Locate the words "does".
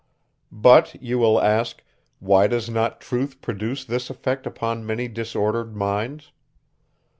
2.47-2.71